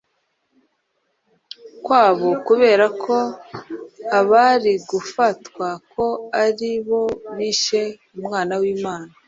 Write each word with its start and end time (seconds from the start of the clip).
kwabo 1.83 2.29
kubera 2.47 2.85
ko 3.03 3.15
bari 4.31 4.73
gufatwa 4.89 5.67
ko 5.91 6.05
ari 6.43 6.71
bo 6.87 7.01
bishe 7.35 7.81
Umwana 8.17 8.53
w’Imana. 8.61 9.11